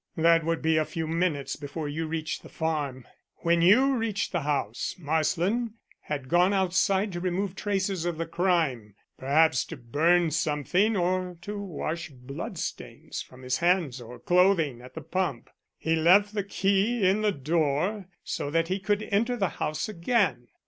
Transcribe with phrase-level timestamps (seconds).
[0.17, 3.07] That would be a few minutes before you reached the farm.
[3.43, 8.95] When you reached the house Marsland had gone outside to remove traces of the crime
[9.19, 14.95] perhaps to burn something or to wash blood stains from his hands or clothing at
[14.95, 15.51] the pump.
[15.77, 20.47] He left the key in the door so that he could enter the house again.